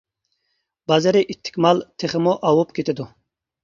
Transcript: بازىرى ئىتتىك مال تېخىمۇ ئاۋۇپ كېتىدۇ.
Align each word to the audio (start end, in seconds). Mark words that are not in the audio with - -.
بازىرى 0.93 1.23
ئىتتىك 1.27 1.61
مال 1.69 1.85
تېخىمۇ 2.05 2.37
ئاۋۇپ 2.43 2.77
كېتىدۇ. 2.83 3.13